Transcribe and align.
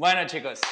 Bueno, 0.00 0.26
chicos, 0.26 0.62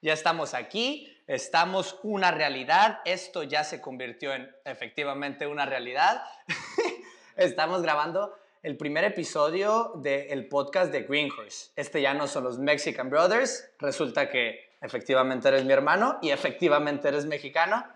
ya 0.00 0.14
estamos 0.14 0.54
aquí, 0.54 1.14
estamos 1.26 1.98
una 2.02 2.30
realidad, 2.30 3.00
esto 3.04 3.42
ya 3.42 3.62
se 3.62 3.82
convirtió 3.82 4.32
en 4.32 4.50
efectivamente 4.64 5.46
una 5.46 5.66
realidad. 5.66 6.22
estamos 7.36 7.82
grabando 7.82 8.34
el 8.62 8.78
primer 8.78 9.04
episodio 9.04 9.92
del 9.96 10.48
podcast 10.48 10.90
de 10.90 11.02
Greenhorse. 11.02 11.70
Este 11.76 12.00
ya 12.00 12.14
no 12.14 12.26
son 12.26 12.44
los 12.44 12.58
Mexican 12.58 13.10
Brothers, 13.10 13.72
resulta 13.78 14.30
que 14.30 14.70
efectivamente 14.80 15.48
eres 15.48 15.66
mi 15.66 15.74
hermano 15.74 16.18
y 16.22 16.30
efectivamente 16.30 17.08
eres 17.08 17.26
mexicano. 17.26 17.86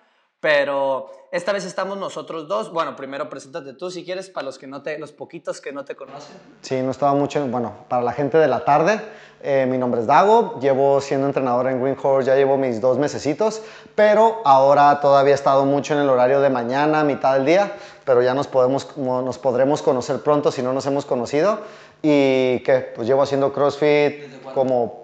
Pero 0.43 1.09
esta 1.31 1.53
vez 1.53 1.65
estamos 1.65 1.97
nosotros 1.97 2.49
dos. 2.49 2.73
Bueno, 2.73 2.97
primero 2.97 3.31
preséntate 3.31 3.75
tú 3.75 3.93
si 3.93 4.05
quieres 4.05 4.29
para 4.29 4.45
los 4.45 4.59
que 4.59 4.67
no 4.67 4.83
te, 4.83 4.99
los 4.99 5.13
poquitos 5.13 5.61
que 5.61 5.71
no 5.71 5.85
te 5.85 5.95
conocen. 5.95 6.37
Sí, 6.63 6.83
no 6.83 6.91
estaba 6.91 7.15
mucho, 7.15 7.47
bueno, 7.47 7.73
para 7.89 8.03
la 8.03 8.13
gente 8.13 8.39
de 8.39 8.49
la 8.49 8.65
tarde, 8.65 9.01
eh, 9.41 9.67
mi 9.71 9.79
nombre 9.79 10.01
es 10.01 10.09
Dago, 10.09 10.59
llevo 10.59 11.01
siendo 11.01 11.29
entrenador 11.29 11.69
en 11.69 11.81
Green 11.81 11.97
Horse, 12.03 12.27
ya 12.27 12.35
llevo 12.35 12.57
mis 12.57 12.81
dos 12.81 12.99
mesecitos, 12.99 13.63
pero 13.95 14.43
ahora 14.45 14.99
todavía 15.01 15.31
he 15.31 15.37
estado 15.37 15.65
mucho 15.65 15.95
en 15.95 16.01
el 16.01 16.09
horario 16.09 16.41
de 16.41 16.51
mañana, 16.51 17.05
mitad 17.05 17.35
del 17.35 17.47
día, 17.47 17.77
pero 18.05 18.21
ya 18.21 18.35
nos, 18.35 18.49
podemos, 18.49 18.97
nos 18.97 19.39
podremos 19.39 19.81
conocer 19.81 20.23
pronto 20.23 20.51
si 20.51 20.61
no 20.61 20.73
nos 20.73 20.87
hemos 20.87 21.07
conocido. 21.07 21.61
Y 22.05 22.59
que 22.65 22.93
pues 22.97 23.07
llevo 23.07 23.23
haciendo 23.23 23.53
CrossFit 23.53 24.43
como 24.55 25.02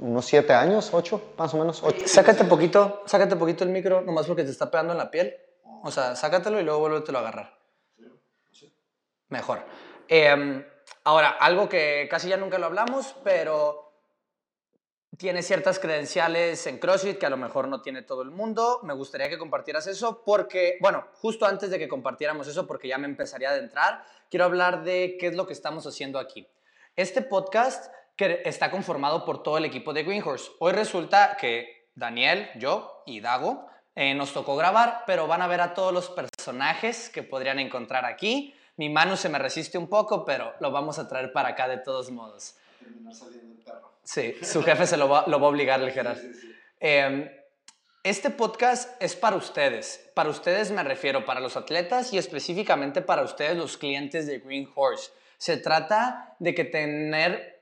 unos 0.00 0.24
siete 0.24 0.52
años, 0.52 0.90
ocho, 0.92 1.34
más 1.38 1.52
o 1.54 1.58
menos. 1.58 1.82
Ocho. 1.82 2.06
Sácate 2.06 2.44
poquito, 2.44 3.02
sácate 3.06 3.36
poquito 3.36 3.64
el 3.64 3.70
micro, 3.70 4.00
nomás 4.00 4.26
porque 4.26 4.44
te 4.44 4.50
está 4.50 4.70
pegando 4.70 4.92
en 4.92 4.98
la 4.98 5.10
piel. 5.10 5.34
O 5.82 5.90
sea, 5.90 6.16
sácatelo 6.16 6.60
y 6.60 6.64
luego 6.64 6.80
vuélvetelo 6.80 7.18
a 7.18 7.20
agarrar. 7.20 7.58
Mejor. 9.28 9.60
Em, 10.08 10.64
ahora, 11.04 11.30
algo 11.30 11.68
que 11.68 12.06
casi 12.10 12.28
ya 12.28 12.36
nunca 12.36 12.58
lo 12.58 12.66
hablamos, 12.66 13.14
pero 13.22 13.84
tiene 15.16 15.42
ciertas 15.42 15.78
credenciales 15.78 16.66
en 16.66 16.78
CrossFit 16.78 17.18
que 17.18 17.26
a 17.26 17.30
lo 17.30 17.36
mejor 17.36 17.68
no 17.68 17.82
tiene 17.82 18.02
todo 18.02 18.22
el 18.22 18.30
mundo. 18.30 18.80
Me 18.82 18.94
gustaría 18.94 19.28
que 19.28 19.38
compartieras 19.38 19.86
eso 19.86 20.22
porque, 20.24 20.78
bueno, 20.80 21.06
justo 21.14 21.46
antes 21.46 21.70
de 21.70 21.78
que 21.78 21.88
compartiéramos 21.88 22.48
eso, 22.48 22.66
porque 22.66 22.88
ya 22.88 22.98
me 22.98 23.06
empezaría 23.06 23.50
a 23.50 23.52
adentrar, 23.52 24.04
quiero 24.30 24.44
hablar 24.46 24.82
de 24.82 25.16
qué 25.18 25.28
es 25.28 25.34
lo 25.34 25.46
que 25.46 25.52
estamos 25.52 25.86
haciendo 25.86 26.18
aquí. 26.18 26.48
Este 26.96 27.22
podcast 27.22 27.92
que 28.16 28.42
está 28.44 28.70
conformado 28.70 29.24
por 29.24 29.42
todo 29.42 29.58
el 29.58 29.64
equipo 29.64 29.92
de 29.92 30.04
Greenhorse. 30.04 30.50
Hoy 30.60 30.72
resulta 30.72 31.36
que 31.36 31.88
Daniel, 31.94 32.50
yo 32.56 33.02
y 33.06 33.20
Dago 33.20 33.66
eh, 33.94 34.14
nos 34.14 34.32
tocó 34.32 34.56
grabar, 34.56 35.04
pero 35.06 35.26
van 35.26 35.42
a 35.42 35.46
ver 35.46 35.60
a 35.60 35.74
todos 35.74 35.92
los 35.92 36.10
personajes 36.10 37.08
que 37.08 37.22
podrían 37.22 37.58
encontrar 37.58 38.04
aquí. 38.04 38.54
Mi 38.76 38.88
Manu 38.88 39.16
se 39.16 39.28
me 39.28 39.38
resiste 39.38 39.78
un 39.78 39.88
poco, 39.88 40.24
pero 40.24 40.52
lo 40.60 40.70
vamos 40.70 40.98
a 40.98 41.08
traer 41.08 41.32
para 41.32 41.50
acá 41.50 41.68
de 41.68 41.78
todos 41.78 42.10
modos. 42.10 42.56
Sí, 44.02 44.34
su 44.42 44.62
jefe 44.62 44.86
se 44.86 44.96
lo 44.96 45.08
va, 45.08 45.24
lo 45.26 45.40
va 45.40 45.46
a 45.46 45.50
obligar 45.50 45.80
el 45.80 45.92
Gerard. 45.92 46.18
Em, 46.80 47.30
este 48.02 48.30
podcast 48.30 49.00
es 49.00 49.16
para 49.16 49.36
ustedes. 49.36 50.10
Para 50.14 50.28
ustedes 50.28 50.70
me 50.70 50.82
refiero, 50.82 51.24
para 51.24 51.40
los 51.40 51.56
atletas 51.56 52.12
y 52.12 52.18
específicamente 52.18 53.00
para 53.00 53.22
ustedes, 53.22 53.56
los 53.56 53.78
clientes 53.78 54.26
de 54.26 54.40
Green 54.40 54.68
Horse. 54.74 55.10
Se 55.38 55.56
trata 55.56 56.36
de 56.38 56.54
que 56.54 56.64
tener 56.64 57.53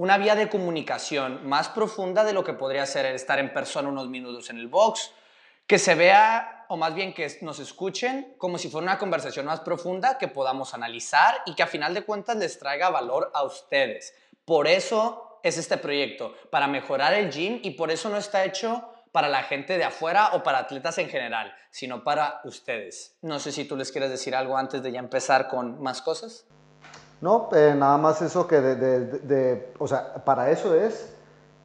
una 0.00 0.16
vía 0.16 0.34
de 0.34 0.48
comunicación 0.48 1.46
más 1.46 1.68
profunda 1.68 2.24
de 2.24 2.32
lo 2.32 2.42
que 2.42 2.54
podría 2.54 2.86
ser 2.86 3.04
estar 3.04 3.38
en 3.38 3.52
persona 3.52 3.90
unos 3.90 4.08
minutos 4.08 4.48
en 4.48 4.56
el 4.56 4.66
box, 4.66 5.12
que 5.66 5.78
se 5.78 5.94
vea, 5.94 6.64
o 6.70 6.78
más 6.78 6.94
bien 6.94 7.12
que 7.12 7.30
nos 7.42 7.58
escuchen 7.58 8.34
como 8.38 8.56
si 8.56 8.70
fuera 8.70 8.84
una 8.84 8.98
conversación 8.98 9.44
más 9.44 9.60
profunda 9.60 10.16
que 10.16 10.26
podamos 10.26 10.72
analizar 10.72 11.42
y 11.44 11.54
que 11.54 11.62
a 11.62 11.66
final 11.66 11.92
de 11.92 12.00
cuentas 12.00 12.38
les 12.38 12.58
traiga 12.58 12.88
valor 12.88 13.30
a 13.34 13.42
ustedes. 13.42 14.14
Por 14.46 14.68
eso 14.68 15.38
es 15.42 15.58
este 15.58 15.76
proyecto, 15.76 16.34
para 16.48 16.66
mejorar 16.66 17.12
el 17.12 17.30
gym 17.30 17.60
y 17.62 17.72
por 17.72 17.90
eso 17.90 18.08
no 18.08 18.16
está 18.16 18.46
hecho 18.46 18.94
para 19.12 19.28
la 19.28 19.42
gente 19.42 19.76
de 19.76 19.84
afuera 19.84 20.30
o 20.32 20.42
para 20.42 20.60
atletas 20.60 20.96
en 20.96 21.10
general, 21.10 21.54
sino 21.70 22.04
para 22.04 22.40
ustedes. 22.44 23.18
No 23.20 23.38
sé 23.38 23.52
si 23.52 23.66
tú 23.66 23.76
les 23.76 23.92
quieres 23.92 24.08
decir 24.08 24.34
algo 24.34 24.56
antes 24.56 24.82
de 24.82 24.92
ya 24.92 24.98
empezar 24.98 25.48
con 25.48 25.82
más 25.82 26.00
cosas. 26.00 26.46
No, 27.20 27.50
eh, 27.52 27.74
nada 27.76 27.98
más 27.98 28.22
eso 28.22 28.46
que 28.46 28.60
de, 28.60 29.72
o 29.78 29.86
sea, 29.86 30.14
para 30.24 30.50
eso 30.50 30.74
es, 30.74 31.14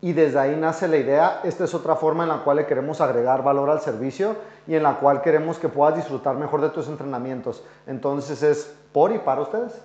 y 0.01 0.13
desde 0.13 0.37
ahí 0.37 0.55
nace 0.55 0.87
la 0.87 0.97
idea, 0.97 1.41
esta 1.43 1.63
es 1.63 1.73
otra 1.73 1.95
forma 1.95 2.23
en 2.23 2.29
la 2.29 2.39
cual 2.39 2.57
le 2.57 2.65
queremos 2.65 2.99
agregar 2.99 3.41
valor 3.41 3.69
al 3.69 3.81
servicio 3.81 4.35
y 4.67 4.75
en 4.75 4.83
la 4.83 4.99
cual 4.99 5.21
queremos 5.21 5.57
que 5.57 5.69
puedas 5.69 5.95
disfrutar 5.95 6.35
mejor 6.35 6.61
de 6.61 6.69
tus 6.69 6.87
entrenamientos. 6.87 7.63
Entonces 7.87 8.43
es 8.43 8.75
por 8.91 9.13
y 9.13 9.19
para 9.19 9.41
ustedes. 9.41 9.81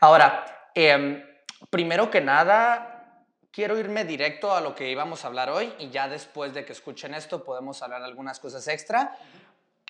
Ahora, 0.00 0.44
em, 0.74 1.24
primero 1.70 2.10
que 2.10 2.20
nada, 2.20 3.24
quiero 3.50 3.78
irme 3.78 4.04
directo 4.04 4.54
a 4.54 4.60
lo 4.60 4.74
que 4.74 4.90
íbamos 4.90 5.24
a 5.24 5.28
hablar 5.28 5.48
hoy 5.48 5.72
y 5.78 5.88
ya 5.90 6.08
después 6.08 6.52
de 6.52 6.64
que 6.64 6.72
escuchen 6.72 7.14
esto 7.14 7.42
podemos 7.42 7.82
hablar 7.82 8.02
algunas 8.02 8.38
cosas 8.38 8.68
extra. 8.68 9.16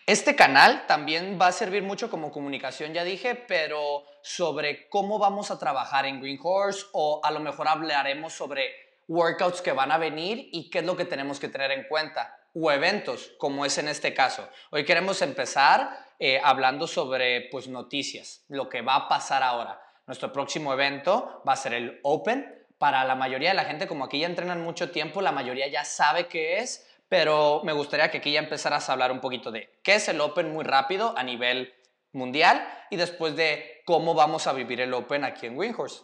Este 0.07 0.37
canal 0.37 0.85
también 0.87 1.39
va 1.41 1.47
a 1.47 1.53
servir 1.53 1.83
mucho 1.83 2.11
como 2.11 2.31
comunicación, 2.31 2.93
ya 2.93 3.05
dije, 3.05 3.35
pero 3.35 4.05
sobre 4.23 4.87
cómo 4.91 5.19
vamos 5.19 5.51
a 5.51 5.59
trabajar 5.59 6.05
en 6.05 6.21
Green 6.21 6.39
Horse 6.43 6.85
o 6.93 7.23
a 7.25 7.31
lo 7.31 7.41
mejor 7.41 7.69
hablaremos 7.69 8.35
sobre 8.35 8.71
workouts 9.09 9.63
que 9.63 9.73
van 9.73 9.91
a 9.91 9.97
venir 9.97 10.51
y 10.53 10.69
qué 10.69 10.81
es 10.81 10.85
lo 10.85 10.95
que 10.95 11.07
tenemos 11.07 11.41
que 11.41 11.49
tener 11.49 11.71
en 11.71 11.89
cuenta 11.89 12.39
o 12.55 12.71
eventos, 12.71 13.33
como 13.39 13.65
es 13.65 13.79
en 13.79 13.89
este 13.89 14.13
caso. 14.13 14.47
Hoy 14.71 14.85
queremos 14.85 15.23
empezar 15.23 15.89
eh, 16.19 16.39
hablando 16.45 16.87
sobre 16.87 17.49
pues, 17.51 17.69
noticias, 17.69 18.45
lo 18.49 18.69
que 18.69 18.83
va 18.83 18.97
a 18.97 19.09
pasar 19.09 19.43
ahora. 19.43 19.81
Nuestro 20.07 20.31
próximo 20.31 20.75
evento 20.75 21.43
va 21.49 21.55
a 21.55 21.57
ser 21.57 21.73
el 21.73 22.01
Open. 22.03 22.67
Para 22.77 23.05
la 23.05 23.15
mayoría 23.15 23.51
de 23.51 23.55
la 23.55 23.65
gente, 23.65 23.87
como 23.87 24.05
aquí 24.05 24.19
ya 24.19 24.27
entrenan 24.27 24.63
mucho 24.63 24.91
tiempo, 24.91 25.23
la 25.23 25.33
mayoría 25.33 25.69
ya 25.69 25.85
sabe 25.85 26.27
qué 26.27 26.59
es, 26.59 26.87
pero 27.09 27.63
me 27.65 27.73
gustaría 27.73 28.11
que 28.11 28.19
aquí 28.19 28.33
ya 28.33 28.41
empezaras 28.41 28.89
a 28.89 28.93
hablar 28.93 29.13
un 29.13 29.21
poquito 29.21 29.51
de 29.51 29.79
qué 29.83 29.97
es 29.97 30.09
el 30.09 30.21
Open 30.21 30.53
muy 30.53 30.65
rápido 30.65 31.17
a 31.17 31.23
nivel 31.23 31.73
mundial 32.13 32.67
y 32.91 32.97
después 32.97 33.37
de 33.37 33.83
cómo 33.87 34.15
vamos 34.15 34.47
a 34.47 34.53
vivir 34.53 34.81
el 34.81 34.95
Open 34.95 35.25
aquí 35.25 35.47
en 35.47 35.57
Windhorse. 35.57 36.03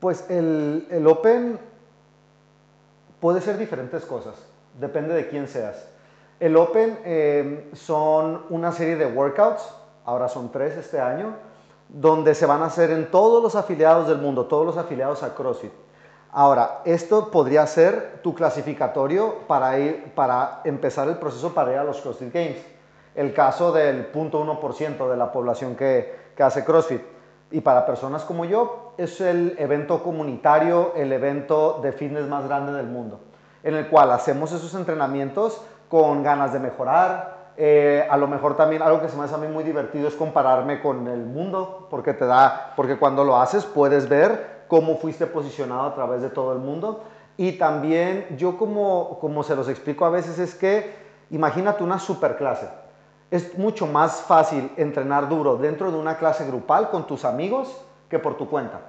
Pues 0.00 0.28
el, 0.30 0.86
el 0.90 1.06
Open 1.06 1.58
puede 3.20 3.40
ser 3.40 3.58
diferentes 3.58 4.04
cosas, 4.04 4.34
depende 4.78 5.14
de 5.14 5.28
quién 5.28 5.48
seas. 5.48 5.88
El 6.40 6.56
Open 6.56 6.98
eh, 7.04 7.68
son 7.74 8.46
una 8.50 8.70
serie 8.70 8.94
de 8.96 9.06
workouts, 9.06 9.74
ahora 10.04 10.28
son 10.28 10.52
tres 10.52 10.76
este 10.76 11.00
año, 11.00 11.34
donde 11.88 12.34
se 12.34 12.46
van 12.46 12.62
a 12.62 12.66
hacer 12.66 12.90
en 12.90 13.10
todos 13.10 13.42
los 13.42 13.56
afiliados 13.56 14.08
del 14.08 14.18
mundo, 14.18 14.46
todos 14.46 14.64
los 14.64 14.76
afiliados 14.76 15.22
a 15.22 15.34
CrossFit. 15.34 15.72
Ahora, 16.32 16.82
esto 16.84 17.30
podría 17.30 17.66
ser 17.66 18.20
tu 18.22 18.34
clasificatorio 18.34 19.46
para, 19.46 19.78
ir, 19.78 20.12
para 20.14 20.60
empezar 20.64 21.08
el 21.08 21.16
proceso 21.16 21.54
para 21.54 21.72
ir 21.72 21.78
a 21.78 21.84
los 21.84 22.00
CrossFit 22.00 22.32
Games. 22.32 22.66
El 23.14 23.32
caso 23.32 23.72
del 23.72 24.12
0.1% 24.12 25.08
de 25.08 25.16
la 25.16 25.32
población 25.32 25.74
que, 25.74 26.32
que 26.36 26.42
hace 26.42 26.64
CrossFit. 26.64 27.00
Y 27.50 27.62
para 27.62 27.86
personas 27.86 28.24
como 28.24 28.44
yo, 28.44 28.92
es 28.98 29.22
el 29.22 29.56
evento 29.58 30.02
comunitario, 30.02 30.92
el 30.94 31.12
evento 31.12 31.80
de 31.82 31.92
fitness 31.92 32.26
más 32.28 32.46
grande 32.46 32.72
del 32.72 32.86
mundo, 32.86 33.20
en 33.62 33.74
el 33.74 33.88
cual 33.88 34.12
hacemos 34.12 34.52
esos 34.52 34.74
entrenamientos 34.74 35.62
con 35.88 36.22
ganas 36.22 36.52
de 36.52 36.58
mejorar. 36.58 37.38
Eh, 37.56 38.06
a 38.08 38.16
lo 38.18 38.28
mejor 38.28 38.54
también 38.54 38.82
algo 38.82 39.00
que 39.00 39.08
se 39.08 39.16
me 39.16 39.24
hace 39.24 39.34
a 39.34 39.38
mí 39.38 39.48
muy 39.48 39.64
divertido 39.64 40.08
es 40.08 40.14
compararme 40.14 40.82
con 40.82 41.08
el 41.08 41.24
mundo, 41.24 41.88
porque 41.90 42.12
te 42.12 42.26
da, 42.26 42.74
porque 42.76 42.98
cuando 42.98 43.24
lo 43.24 43.40
haces 43.40 43.64
puedes 43.64 44.10
ver 44.10 44.57
cómo 44.68 44.98
fuiste 44.98 45.26
posicionado 45.26 45.82
a 45.82 45.94
través 45.94 46.22
de 46.22 46.30
todo 46.30 46.52
el 46.52 46.58
mundo. 46.58 47.04
Y 47.36 47.52
también 47.52 48.36
yo 48.36 48.56
como, 48.56 49.18
como 49.20 49.42
se 49.42 49.56
los 49.56 49.68
explico 49.68 50.04
a 50.04 50.10
veces 50.10 50.38
es 50.38 50.54
que 50.54 50.94
imagínate 51.30 51.82
una 51.82 51.98
superclase. 51.98 52.68
Es 53.30 53.58
mucho 53.58 53.86
más 53.86 54.22
fácil 54.22 54.70
entrenar 54.76 55.28
duro 55.28 55.56
dentro 55.56 55.90
de 55.90 55.98
una 55.98 56.16
clase 56.16 56.46
grupal 56.46 56.90
con 56.90 57.06
tus 57.06 57.24
amigos 57.24 57.80
que 58.08 58.18
por 58.18 58.36
tu 58.36 58.48
cuenta. 58.48 58.80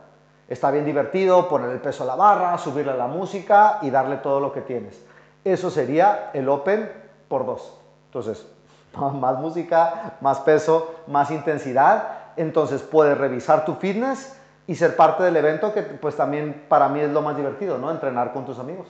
Está 0.48 0.72
bien 0.72 0.86
divertido 0.86 1.48
poner 1.48 1.70
el 1.70 1.80
peso 1.80 2.04
a 2.04 2.08
la 2.08 2.16
barra, 2.16 2.58
subirle 2.58 2.98
la 2.98 3.08
música 3.08 3.80
y 3.82 3.92
darle 3.92 4.18
todo 4.18 4.40
lo 4.40 4.52
que 4.52 4.62
tienes. 4.62 5.04
Eso 5.44 5.70
sería 5.70 6.32
el 6.34 6.50
Open 6.50 6.92
por 7.28 7.46
dos. 7.46 7.78
Entonces, 8.06 8.48
más 8.96 9.38
música, 9.40 10.18
más 10.22 10.40
peso, 10.40 10.96
más 11.08 11.30
intensidad. 11.30 12.34
Entonces 12.36 12.82
puedes 12.82 13.18
revisar 13.18 13.66
tu 13.66 13.76
fitness 13.76 14.39
y 14.70 14.76
ser 14.76 14.96
parte 14.96 15.24
del 15.24 15.36
evento, 15.36 15.74
que 15.74 15.82
pues 15.82 16.16
también 16.16 16.68
para 16.70 16.90
mí 16.90 17.00
es 17.00 17.10
lo 17.10 17.24
más 17.24 17.36
divertido, 17.36 17.80
¿no? 17.80 17.90
Entrenar 17.90 18.32
con 18.32 18.46
tus 18.46 18.60
amigos. 18.60 18.88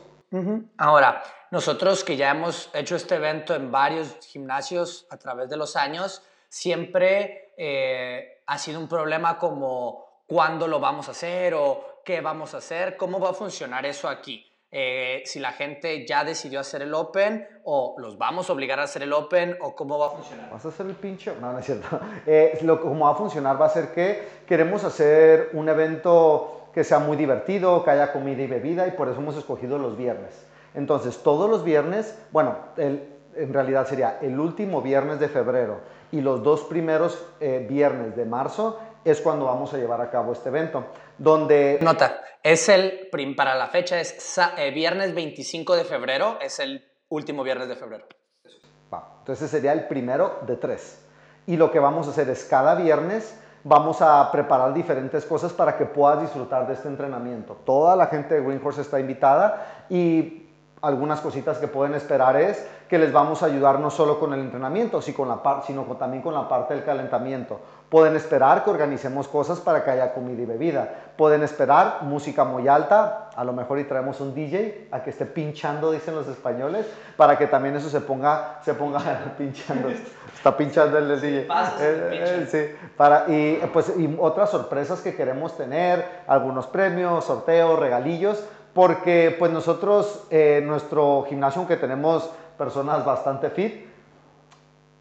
Ahora, 0.77 1.23
nosotros 1.51 2.03
que 2.03 2.17
ya 2.17 2.31
hemos 2.31 2.69
hecho 2.73 2.97
este 2.97 3.15
evento 3.15 3.55
en 3.55 3.71
varios 3.71 4.17
gimnasios 4.27 5.07
a 5.09 5.15
través 5.15 5.49
de 5.49 5.55
los 5.55 5.77
años, 5.77 6.21
siempre 6.49 7.53
eh, 7.55 8.41
ha 8.45 8.57
sido 8.57 8.77
un 8.77 8.89
problema 8.89 9.37
como 9.37 10.05
cuándo 10.27 10.67
lo 10.67 10.81
vamos 10.81 11.07
a 11.07 11.11
hacer 11.11 11.53
o 11.53 12.01
qué 12.03 12.19
vamos 12.19 12.53
a 12.53 12.57
hacer, 12.57 12.97
cómo 12.97 13.17
va 13.17 13.29
a 13.29 13.33
funcionar 13.33 13.85
eso 13.85 14.09
aquí. 14.09 14.48
Eh, 14.71 15.23
si 15.25 15.39
la 15.39 15.51
gente 15.51 16.05
ya 16.05 16.23
decidió 16.23 16.59
hacer 16.59 16.83
el 16.83 16.93
Open 16.93 17.47
o 17.63 17.95
los 17.97 18.19
vamos 18.19 18.49
a 18.49 18.53
obligar 18.53 18.79
a 18.79 18.83
hacer 18.83 19.01
el 19.01 19.13
Open 19.13 19.57
o 19.61 19.75
cómo 19.75 19.97
va 19.97 20.07
a 20.07 20.09
funcionar. 20.11 20.51
¿Vas 20.51 20.63
a 20.63 20.67
hacer 20.67 20.85
el 20.85 20.93
pincho? 20.93 21.35
No, 21.41 21.51
no 21.51 21.59
es 21.59 21.65
cierto. 21.65 21.87
Eh, 22.27 22.59
lo, 22.61 22.79
cómo 22.79 23.05
va 23.05 23.11
a 23.11 23.15
funcionar 23.15 23.59
va 23.59 23.65
a 23.65 23.69
ser 23.69 23.91
que 23.91 24.21
queremos 24.45 24.83
hacer 24.83 25.49
un 25.53 25.67
evento 25.67 26.69
que 26.73 26.83
sea 26.83 26.99
muy 26.99 27.17
divertido, 27.17 27.83
que 27.83 27.89
haya 27.89 28.11
comida 28.11 28.43
y 28.43 28.47
bebida 28.47 28.87
y 28.87 28.91
por 28.91 29.09
eso 29.09 29.19
hemos 29.19 29.35
escogido 29.35 29.79
los 29.79 29.97
viernes. 29.97 30.45
Entonces, 30.75 31.23
todos 31.23 31.49
los 31.49 31.63
viernes, 31.63 32.15
bueno, 32.31 32.57
en 32.77 33.53
realidad 33.53 33.87
sería 33.87 34.19
el 34.21 34.39
último 34.39 34.81
viernes 34.81 35.19
de 35.19 35.29
febrero 35.29 35.79
y 36.11 36.21
los 36.21 36.43
dos 36.43 36.63
primeros 36.63 37.23
eh, 37.39 37.65
viernes 37.69 38.15
de 38.15 38.25
marzo 38.25 38.79
es 39.09 39.21
cuando 39.21 39.45
vamos 39.45 39.73
a 39.73 39.77
llevar 39.77 40.01
a 40.01 40.09
cabo 40.09 40.33
este 40.33 40.49
evento, 40.49 40.85
donde... 41.17 41.79
Nota, 41.81 42.21
es 42.43 42.69
el, 42.69 43.09
para 43.35 43.55
la 43.55 43.67
fecha 43.67 43.99
es 43.99 44.37
eh, 44.57 44.71
viernes 44.71 45.13
25 45.13 45.75
de 45.75 45.83
febrero, 45.83 46.37
es 46.41 46.59
el 46.59 46.85
último 47.09 47.43
viernes 47.43 47.67
de 47.67 47.75
febrero. 47.75 48.05
entonces 49.19 49.49
sería 49.49 49.73
el 49.73 49.87
primero 49.87 50.39
de 50.47 50.55
tres. 50.55 51.05
Y 51.47 51.57
lo 51.57 51.71
que 51.71 51.79
vamos 51.79 52.07
a 52.07 52.11
hacer 52.11 52.29
es 52.29 52.45
cada 52.45 52.75
viernes 52.75 53.35
vamos 53.63 54.01
a 54.01 54.31
preparar 54.31 54.73
diferentes 54.73 55.25
cosas 55.25 55.51
para 55.53 55.77
que 55.77 55.85
puedas 55.85 56.21
disfrutar 56.21 56.67
de 56.67 56.73
este 56.73 56.87
entrenamiento. 56.87 57.55
Toda 57.65 57.95
la 57.95 58.07
gente 58.07 58.35
de 58.35 58.41
Green 58.41 58.61
Horse 58.63 58.81
está 58.81 58.99
invitada 58.99 59.85
y 59.89 60.48
algunas 60.81 61.19
cositas 61.21 61.57
que 61.57 61.67
pueden 61.67 61.93
esperar 61.93 62.35
es 62.37 62.65
que 62.87 62.97
les 62.97 63.11
vamos 63.11 63.43
a 63.43 63.45
ayudar 63.45 63.79
no 63.79 63.91
solo 63.91 64.19
con 64.19 64.33
el 64.33 64.39
entrenamiento, 64.39 65.01
sino, 65.01 65.39
también 65.99 66.23
con 66.23 66.33
la 66.33 66.49
parte 66.49 66.73
del 66.73 66.83
calentamiento. 66.83 67.59
Pueden 67.89 68.15
esperar 68.15 68.63
que 68.63 68.69
organicemos 68.69 69.27
cosas 69.27 69.59
para 69.59 69.83
que 69.83 69.91
haya 69.91 70.13
comida 70.13 70.41
y 70.41 70.45
bebida. 70.45 70.89
Pueden 71.15 71.43
esperar 71.43 71.99
música 72.03 72.45
muy 72.45 72.67
alta, 72.67 73.29
a 73.35 73.43
lo 73.43 73.53
mejor 73.53 73.79
y 73.79 73.83
traemos 73.83 74.19
un 74.21 74.33
DJ 74.33 74.87
a 74.91 75.03
que 75.03 75.11
esté 75.11 75.25
pinchando, 75.25 75.91
dicen 75.91 76.15
los 76.15 76.27
españoles, 76.27 76.87
para 77.15 77.37
que 77.37 77.47
también 77.47 77.75
eso 77.75 77.89
se 77.89 78.01
ponga, 78.01 78.59
se 78.63 78.73
ponga 78.73 79.01
pinchando. 79.37 79.89
Está 79.89 80.55
pinchando 80.55 80.97
el 80.97 81.19
DJ. 81.19 81.41
Eh, 81.41 81.47
eh, 81.79 82.47
sí, 82.49 82.87
para, 82.95 83.25
y, 83.27 83.59
pues, 83.71 83.93
y 83.97 84.15
otras 84.19 84.49
sorpresas 84.49 85.01
que 85.01 85.15
queremos 85.15 85.55
tener, 85.57 86.23
algunos 86.27 86.65
premios, 86.67 87.25
sorteos, 87.25 87.77
regalillos 87.77 88.43
porque 88.73 89.35
pues 89.37 89.51
nosotros, 89.51 90.25
eh, 90.29 90.61
nuestro 90.63 91.25
gimnasio, 91.27 91.59
aunque 91.59 91.77
tenemos 91.77 92.29
personas 92.57 93.05
bastante 93.05 93.49
fit, 93.49 93.89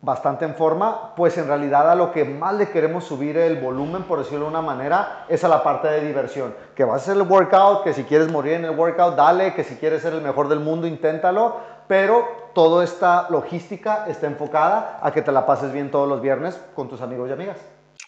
bastante 0.01 0.45
en 0.45 0.55
forma, 0.55 1.15
pues 1.17 1.37
en 1.39 1.49
realidad 1.49 1.91
a 1.91 1.95
lo 1.95 2.13
que 2.13 2.25
más 2.25 2.55
le 2.55 2.69
queremos 2.69 3.05
subir 3.05 3.37
el 3.37 3.57
volumen, 3.57 4.05
por 4.05 4.21
decirlo 4.21 4.45
de 4.45 4.51
una 4.51 4.63
manera, 4.63 5.25
es 5.29 5.43
a 5.43 5.49
la 5.49 5.63
parte 5.63 5.89
de 5.89 6.07
diversión. 6.07 6.55
Que 6.75 6.85
vas 6.85 6.95
a 6.95 6.97
hacer 6.97 7.17
el 7.17 7.29
workout, 7.29 7.83
que 7.83 7.93
si 7.93 8.05
quieres 8.05 8.31
morir 8.31 8.55
en 8.55 8.65
el 8.65 8.79
workout, 8.79 9.17
dale, 9.17 9.55
que 9.55 9.65
si 9.65 9.77
quieres 9.77 10.03
ser 10.03 10.13
el 10.13 10.23
mejor 10.23 10.49
del 10.49 10.61
mundo, 10.61 10.87
inténtalo, 10.87 11.57
pero 11.89 12.51
toda 12.55 12.85
esta 12.85 13.27
logística 13.31 14.07
está 14.07 14.27
enfocada 14.27 15.01
a 15.03 15.11
que 15.11 15.23
te 15.23 15.33
la 15.33 15.47
pases 15.47 15.73
bien 15.73 15.91
todos 15.91 16.09
los 16.09 16.21
viernes 16.21 16.61
con 16.75 16.89
tus 16.89 17.01
amigos 17.01 17.29
y 17.29 17.33
amigas. 17.33 17.59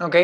Ok. 0.00 0.16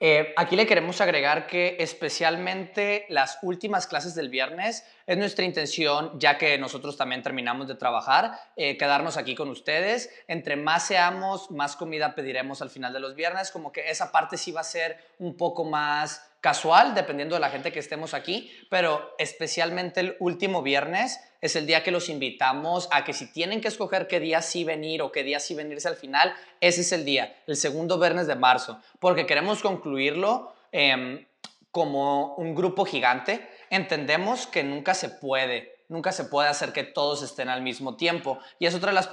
Eh, 0.00 0.32
aquí 0.36 0.54
le 0.54 0.66
queremos 0.66 1.00
agregar 1.00 1.46
que 1.48 1.76
especialmente 1.80 3.04
las 3.08 3.38
últimas 3.42 3.86
clases 3.86 4.14
del 4.14 4.28
viernes 4.28 4.84
es 5.08 5.16
nuestra 5.16 5.46
intención, 5.46 6.20
ya 6.20 6.36
que 6.36 6.58
nosotros 6.58 6.98
también 6.98 7.22
terminamos 7.22 7.66
de 7.66 7.74
trabajar, 7.74 8.38
eh, 8.56 8.76
quedarnos 8.76 9.16
aquí 9.16 9.34
con 9.34 9.48
ustedes. 9.48 10.10
Entre 10.28 10.54
más 10.54 10.86
seamos, 10.86 11.50
más 11.50 11.76
comida 11.76 12.14
pediremos 12.14 12.60
al 12.60 12.68
final 12.68 12.92
de 12.92 13.00
los 13.00 13.14
viernes, 13.14 13.50
como 13.50 13.72
que 13.72 13.88
esa 13.88 14.12
parte 14.12 14.36
sí 14.36 14.52
va 14.52 14.60
a 14.60 14.64
ser 14.64 14.98
un 15.18 15.34
poco 15.34 15.64
más 15.64 16.30
casual, 16.42 16.94
dependiendo 16.94 17.36
de 17.36 17.40
la 17.40 17.48
gente 17.48 17.72
que 17.72 17.78
estemos 17.78 18.12
aquí, 18.12 18.52
pero 18.68 19.14
especialmente 19.18 20.00
el 20.00 20.16
último 20.20 20.60
viernes 20.60 21.18
es 21.40 21.56
el 21.56 21.66
día 21.66 21.82
que 21.82 21.90
los 21.90 22.10
invitamos 22.10 22.86
a 22.92 23.04
que 23.04 23.14
si 23.14 23.32
tienen 23.32 23.62
que 23.62 23.68
escoger 23.68 24.08
qué 24.08 24.20
día 24.20 24.42
sí 24.42 24.62
venir 24.62 25.00
o 25.00 25.10
qué 25.10 25.24
día 25.24 25.40
sí 25.40 25.54
venirse 25.54 25.88
al 25.88 25.96
final, 25.96 26.34
ese 26.60 26.82
es 26.82 26.92
el 26.92 27.06
día, 27.06 27.34
el 27.46 27.56
segundo 27.56 27.98
viernes 27.98 28.26
de 28.26 28.36
marzo, 28.36 28.78
porque 29.00 29.24
queremos 29.24 29.62
concluirlo 29.62 30.52
em, 30.70 31.24
como 31.70 32.34
un 32.34 32.54
grupo 32.54 32.84
gigante. 32.84 33.48
Entendemos 33.70 34.46
que 34.46 34.62
nunca 34.62 34.94
se 34.94 35.08
puede, 35.08 35.84
nunca 35.88 36.12
se 36.12 36.24
puede 36.24 36.48
hacer 36.48 36.72
que 36.72 36.84
todos 36.84 37.22
estén 37.22 37.48
al 37.48 37.62
mismo 37.62 37.96
tiempo. 37.96 38.38
Y 38.58 38.66
es 38.66 38.74
otra 38.74 38.90
de 38.90 38.94
las 38.94 39.08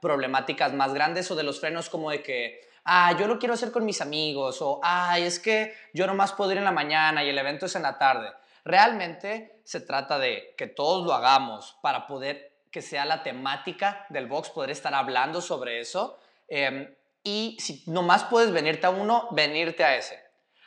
problemáticas 0.00 0.72
más 0.72 0.94
grandes 0.94 1.30
o 1.30 1.36
de 1.36 1.42
los 1.42 1.60
frenos 1.60 1.90
como 1.90 2.10
de 2.10 2.22
que 2.22 2.66
ah, 2.86 3.14
yo 3.18 3.26
lo 3.26 3.38
quiero 3.38 3.54
hacer 3.54 3.72
con 3.72 3.84
mis 3.84 4.00
amigos, 4.00 4.62
o, 4.62 4.80
ay, 4.82 5.24
es 5.24 5.38
que 5.38 5.74
yo 5.92 6.06
nomás 6.06 6.32
puedo 6.32 6.52
ir 6.52 6.58
en 6.58 6.64
la 6.64 6.72
mañana 6.72 7.22
y 7.22 7.28
el 7.28 7.38
evento 7.38 7.66
es 7.66 7.74
en 7.74 7.82
la 7.82 7.98
tarde. 7.98 8.32
Realmente 8.64 9.60
se 9.64 9.80
trata 9.80 10.18
de 10.18 10.54
que 10.56 10.66
todos 10.66 11.04
lo 11.04 11.12
hagamos 11.12 11.76
para 11.82 12.06
poder 12.06 12.52
que 12.70 12.82
sea 12.82 13.04
la 13.04 13.22
temática 13.22 14.06
del 14.08 14.26
box, 14.26 14.50
poder 14.50 14.70
estar 14.70 14.94
hablando 14.94 15.40
sobre 15.40 15.80
eso. 15.80 16.18
Em, 16.48 16.94
y 17.22 17.56
si 17.58 17.82
nomás 17.86 18.24
puedes 18.24 18.52
venirte 18.52 18.86
a 18.86 18.90
uno, 18.90 19.28
venirte 19.32 19.84
a 19.84 19.96
ese. 19.96 20.22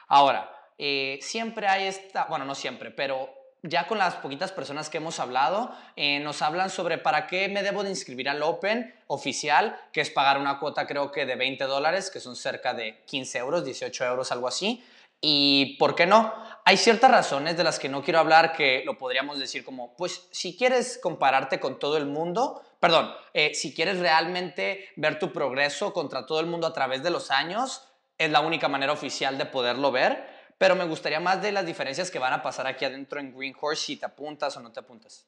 Ahora, 0.07 0.49
eh, 0.79 1.19
siempre 1.21 1.67
hay 1.67 1.87
esta, 1.87 2.25
bueno, 2.25 2.45
no 2.45 2.55
siempre, 2.55 2.89
pero 2.89 3.29
ya 3.63 3.87
con 3.87 3.97
las 3.97 4.15
poquitas 4.15 4.53
personas 4.53 4.89
que 4.89 4.97
hemos 4.97 5.19
hablado, 5.19 5.71
eh, 5.97 6.19
nos 6.21 6.41
hablan 6.41 6.69
sobre 6.69 6.97
para 6.97 7.27
qué 7.27 7.49
me 7.49 7.61
debo 7.61 7.83
de 7.83 7.89
inscribir 7.89 8.29
al 8.29 8.41
Open 8.41 8.95
oficial, 9.07 9.77
que 9.91 9.99
es 9.99 10.09
pagar 10.09 10.39
una 10.39 10.57
cuota 10.59 10.87
creo 10.87 11.11
que 11.11 11.25
de 11.25 11.35
20 11.35 11.65
dólares, 11.65 12.09
que 12.09 12.21
son 12.21 12.37
cerca 12.37 12.73
de 12.73 13.03
15 13.05 13.37
euros, 13.39 13.65
18 13.65 14.05
euros, 14.05 14.31
algo 14.31 14.47
así. 14.47 14.81
Y 15.19 15.75
por 15.77 15.95
qué 15.95 16.05
no? 16.05 16.33
Hay 16.63 16.77
ciertas 16.77 17.11
razones 17.11 17.57
de 17.57 17.65
las 17.65 17.77
que 17.77 17.89
no 17.89 18.01
quiero 18.01 18.19
hablar 18.19 18.53
que 18.53 18.83
lo 18.85 18.97
podríamos 18.97 19.37
decir 19.37 19.65
como, 19.65 19.97
pues 19.97 20.29
si 20.31 20.55
quieres 20.57 20.97
compararte 20.97 21.59
con 21.59 21.77
todo 21.77 21.97
el 21.97 22.05
mundo, 22.05 22.63
perdón, 22.79 23.13
eh, 23.33 23.53
si 23.53 23.73
quieres 23.73 23.99
realmente 23.99 24.87
ver 24.95 25.19
tu 25.19 25.33
progreso 25.33 25.91
contra 25.91 26.25
todo 26.25 26.39
el 26.39 26.45
mundo 26.45 26.67
a 26.67 26.73
través 26.73 27.03
de 27.03 27.09
los 27.09 27.31
años, 27.31 27.83
es 28.17 28.31
la 28.31 28.39
única 28.39 28.69
manera 28.69 28.93
oficial 28.93 29.37
de 29.37 29.45
poderlo 29.45 29.91
ver 29.91 30.38
pero 30.59 30.75
me 30.75 30.85
gustaría 30.85 31.19
más 31.21 31.41
de 31.41 31.53
las 31.53 31.65
diferencias 31.65 32.11
que 32.11 32.19
van 32.19 32.33
a 32.33 32.43
pasar 32.43 32.67
aquí 32.67 32.85
adentro 32.85 33.19
en 33.19 33.35
Green 33.35 33.55
Horse, 33.59 33.83
si 33.83 33.95
te 33.95 34.05
apuntas 34.05 34.55
o 34.57 34.59
no 34.59 34.71
te 34.71 34.81
apuntas. 34.81 35.25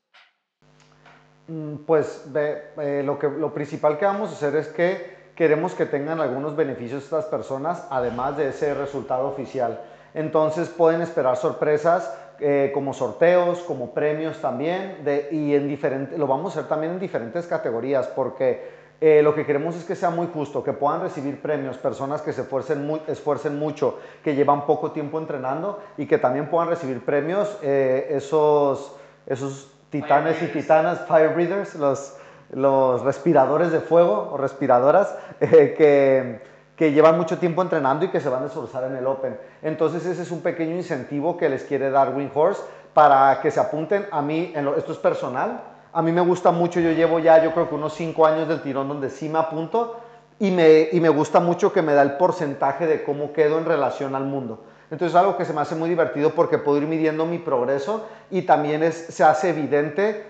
Mm, 1.47 1.77
pues 1.87 2.25
eh, 2.35 3.01
lo, 3.03 3.17
que, 3.17 3.29
lo 3.29 3.53
principal 3.53 3.97
que 3.97 4.05
vamos 4.05 4.29
a 4.29 4.33
hacer 4.33 4.55
es 4.57 4.67
que 4.67 5.31
queremos 5.35 5.73
que 5.73 5.85
tengan 5.85 6.19
algunos 6.19 6.55
beneficios 6.55 7.05
estas 7.05 7.25
personas, 7.25 7.87
además 7.89 8.35
de 8.37 8.49
ese 8.49 8.73
resultado 8.73 9.29
oficial. 9.29 9.81
Entonces 10.13 10.67
pueden 10.67 11.01
esperar 11.01 11.37
sorpresas 11.37 12.13
eh, 12.41 12.71
como 12.73 12.93
sorteos, 12.93 13.59
como 13.59 13.93
premios 13.93 14.41
también, 14.41 14.97
y 15.31 15.53
en 15.53 15.69
diferente, 15.69 16.17
lo 16.17 16.27
vamos 16.27 16.55
a 16.55 16.59
hacer 16.59 16.69
también 16.69 16.93
en 16.93 16.99
diferentes 16.99 17.47
categorías, 17.47 18.07
porque 18.07 18.80
eh, 19.03 19.23
lo 19.23 19.33
que 19.33 19.47
queremos 19.47 19.75
es 19.75 19.83
que 19.83 19.95
sea 19.95 20.11
muy 20.11 20.27
justo, 20.31 20.63
que 20.63 20.73
puedan 20.73 21.01
recibir 21.01 21.41
premios 21.41 21.75
personas 21.79 22.21
que 22.21 22.33
se 22.33 22.41
esfuercen, 22.41 22.85
muy, 22.85 23.01
esfuercen 23.07 23.57
mucho, 23.57 23.97
que 24.23 24.35
llevan 24.35 24.67
poco 24.67 24.91
tiempo 24.91 25.17
entrenando 25.17 25.79
y 25.97 26.05
que 26.05 26.19
también 26.19 26.51
puedan 26.51 26.69
recibir 26.69 27.03
premios 27.03 27.57
eh, 27.63 28.09
esos, 28.11 28.95
esos 29.25 29.71
titanes 29.89 30.39
y 30.43 30.47
titanas, 30.49 31.01
fire 31.07 31.33
breathers, 31.33 31.73
los, 31.73 32.15
los 32.51 33.01
respiradores 33.01 33.71
de 33.71 33.79
fuego 33.79 34.29
o 34.33 34.37
respiradoras 34.37 35.17
eh, 35.39 35.73
que, 35.75 36.39
que, 36.75 36.91
llevan 36.91 37.17
mucho 37.17 37.39
tiempo 37.39 37.63
entrenando 37.63 38.05
y 38.05 38.09
que 38.09 38.19
se 38.19 38.29
van 38.29 38.43
a 38.43 38.45
esforzar 38.45 38.83
en 38.83 38.95
el 38.97 39.07
Open. 39.07 39.35
Entonces 39.63 40.05
ese 40.05 40.21
es 40.21 40.29
un 40.29 40.41
pequeño 40.41 40.75
incentivo 40.75 41.37
que 41.37 41.49
les 41.49 41.63
quiere 41.63 41.89
dar 41.89 42.15
Wing 42.15 42.29
Horse 42.31 42.61
para 42.93 43.41
que 43.41 43.49
se 43.49 43.59
apunten 43.59 44.05
a 44.11 44.21
mí, 44.21 44.51
en 44.55 44.67
esto 44.67 44.91
es 44.91 44.99
personal, 44.99 45.70
a 45.93 46.01
mí 46.01 46.11
me 46.11 46.21
gusta 46.21 46.51
mucho, 46.51 46.79
yo 46.79 46.91
llevo 46.91 47.19
ya 47.19 47.43
yo 47.43 47.53
creo 47.53 47.69
que 47.69 47.75
unos 47.75 47.93
5 47.93 48.25
años 48.25 48.47
del 48.47 48.61
tirón 48.61 48.87
donde 48.87 49.09
sí 49.09 49.29
me 49.29 49.39
apunto 49.39 49.99
y 50.39 50.51
me, 50.51 50.89
y 50.91 50.99
me 50.99 51.09
gusta 51.09 51.39
mucho 51.39 51.71
que 51.71 51.81
me 51.81 51.93
da 51.93 52.01
el 52.01 52.13
porcentaje 52.13 52.87
de 52.87 53.03
cómo 53.03 53.33
quedo 53.33 53.57
en 53.57 53.65
relación 53.65 54.15
al 54.15 54.25
mundo. 54.25 54.63
Entonces 54.89 55.15
es 55.15 55.19
algo 55.19 55.37
que 55.37 55.45
se 55.45 55.53
me 55.53 55.61
hace 55.61 55.75
muy 55.75 55.89
divertido 55.89 56.31
porque 56.31 56.57
puedo 56.57 56.77
ir 56.77 56.87
midiendo 56.87 57.25
mi 57.25 57.37
progreso 57.37 58.07
y 58.29 58.41
también 58.41 58.83
es, 58.83 58.95
se 58.95 59.23
hace 59.23 59.49
evidente 59.49 60.25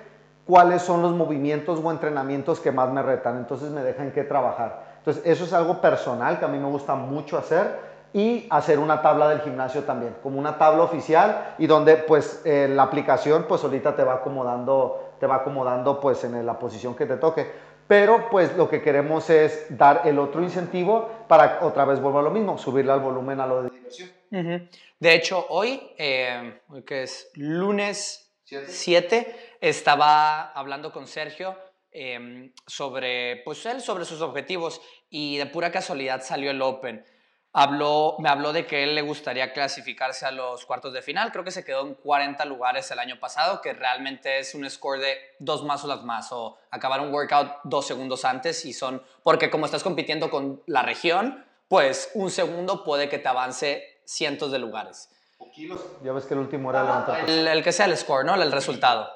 cuáles 0.45 0.81
son 0.81 1.01
los 1.01 1.13
movimientos 1.13 1.79
o 1.83 1.91
entrenamientos 1.91 2.59
que 2.59 2.71
más 2.71 2.91
me 2.91 3.01
retan. 3.01 3.37
Entonces 3.37 3.71
me 3.71 3.81
dejan 3.81 4.11
que 4.11 4.23
trabajar. 4.23 4.91
Entonces 4.99 5.23
eso 5.25 5.45
es 5.45 5.53
algo 5.53 5.81
personal 5.81 6.37
que 6.37 6.45
a 6.45 6.47
mí 6.47 6.59
me 6.59 6.67
gusta 6.67 6.93
mucho 6.93 7.37
hacer 7.37 7.79
y 8.13 8.45
hacer 8.49 8.77
una 8.77 9.01
tabla 9.01 9.29
del 9.29 9.39
gimnasio 9.41 9.83
también, 9.83 10.15
como 10.21 10.37
una 10.37 10.57
tabla 10.57 10.83
oficial 10.83 11.55
y 11.57 11.65
donde 11.65 11.95
pues 11.95 12.41
eh, 12.43 12.69
la 12.69 12.83
aplicación 12.83 13.45
pues 13.47 13.63
ahorita 13.63 13.95
te 13.95 14.03
va 14.03 14.15
acomodando 14.15 15.10
te 15.21 15.27
va 15.27 15.35
acomodando 15.35 15.99
pues 15.99 16.23
en 16.23 16.43
la 16.43 16.57
posición 16.57 16.95
que 16.95 17.05
te 17.05 17.15
toque. 17.15 17.45
Pero 17.87 18.27
pues 18.31 18.57
lo 18.57 18.67
que 18.67 18.81
queremos 18.81 19.29
es 19.29 19.67
dar 19.69 20.01
el 20.05 20.17
otro 20.17 20.41
incentivo 20.41 21.25
para 21.27 21.59
otra 21.61 21.85
vez 21.85 22.01
volver 22.01 22.21
a 22.21 22.23
lo 22.23 22.31
mismo, 22.31 22.57
subirle 22.57 22.91
al 22.91 23.01
volumen 23.01 23.39
a 23.39 23.45
lo 23.45 23.61
de 23.61 23.69
diversión. 23.69 24.09
De 24.31 25.13
hecho, 25.13 25.45
hoy, 25.49 25.91
eh, 25.97 26.61
que 26.85 27.03
es 27.03 27.29
lunes 27.35 28.33
7, 28.45 29.57
estaba 29.61 30.51
hablando 30.53 30.91
con 30.91 31.05
Sergio 31.05 31.55
em, 31.91 32.51
sobre, 32.65 33.43
pues 33.45 33.63
él, 33.67 33.79
sobre 33.79 34.05
sus 34.05 34.21
objetivos 34.21 34.81
y 35.09 35.37
de 35.37 35.45
pura 35.45 35.71
casualidad 35.71 36.23
salió 36.23 36.49
el 36.49 36.61
Open 36.63 37.05
habló, 37.53 38.15
me 38.19 38.29
habló 38.29 38.53
de 38.53 38.65
que 38.65 38.83
él 38.83 38.95
le 38.95 39.01
gustaría 39.01 39.53
clasificarse 39.53 40.25
a 40.25 40.31
los 40.31 40.65
cuartos 40.65 40.93
de 40.93 41.01
final. 41.01 41.31
Creo 41.31 41.43
que 41.43 41.51
se 41.51 41.65
quedó 41.65 41.85
en 41.85 41.95
40 41.95 42.45
lugares 42.45 42.89
el 42.91 42.99
año 42.99 43.19
pasado, 43.19 43.61
que 43.61 43.73
realmente 43.73 44.39
es 44.39 44.55
un 44.55 44.69
score 44.69 44.99
de 44.99 45.17
dos 45.39 45.63
más 45.63 45.83
o 45.83 45.87
las 45.87 46.03
más, 46.03 46.31
o 46.31 46.57
acabar 46.69 47.01
un 47.01 47.13
workout 47.13 47.51
dos 47.63 47.85
segundos 47.85 48.25
antes 48.25 48.65
y 48.65 48.73
son, 48.73 49.03
porque 49.23 49.49
como 49.49 49.65
estás 49.65 49.83
compitiendo 49.83 50.29
con 50.29 50.61
la 50.65 50.81
región, 50.81 51.45
pues 51.67 52.11
un 52.13 52.29
segundo 52.31 52.83
puede 52.83 53.09
que 53.09 53.19
te 53.19 53.27
avance 53.27 54.01
cientos 54.05 54.51
de 54.51 54.59
lugares. 54.59 55.09
kilos. 55.53 55.81
Ya 56.03 56.13
ves 56.13 56.25
que 56.25 56.33
el 56.33 56.39
último 56.41 56.69
era 56.69 56.83
levantar 56.83 57.29
el, 57.29 57.47
el, 57.47 57.63
que 57.63 57.71
sea 57.71 57.85
el 57.85 57.97
score, 57.97 58.25
¿no? 58.25 58.35
El 58.35 58.51
resultado. 58.51 59.09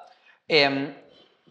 Em, 0.48 0.96